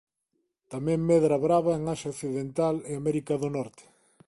Tamén 0.71 0.99
medra 1.09 1.37
brava 1.45 1.71
en 1.75 1.83
Asia 1.93 2.13
occidental 2.15 2.75
e 2.89 2.91
América 3.01 3.33
do 3.41 3.49
Norte. 3.57 3.83